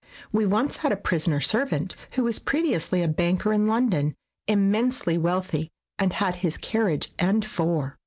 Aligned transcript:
We 0.31 0.47
once 0.47 0.77
had 0.77 0.91
a 0.91 0.97
prisoner 0.97 1.39
servant 1.39 1.93
who 2.13 2.23
was 2.23 2.39
previously 2.39 3.03
a 3.03 3.07
banker 3.07 3.53
in 3.53 3.67
London, 3.67 4.15
immensely 4.47 5.15
wealthy, 5.15 5.69
and 5.99 6.11
had 6.13 6.37
his 6.37 6.57
carriage 6.57 7.11
and 7.19 7.45
four. 7.45 7.99